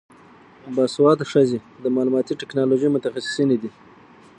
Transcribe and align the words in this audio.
باسواده 0.75 1.23
ښځې 1.31 1.59
د 1.83 1.85
معلوماتي 1.95 2.33
ټیکنالوژۍ 2.41 2.89
متخصصینې 2.91 3.57
دي. 3.61 3.69